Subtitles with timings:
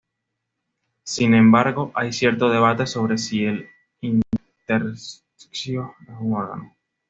[1.03, 3.69] Sin embargo, hay cierto debate sobre si el
[3.99, 6.75] intersticio es un órgano.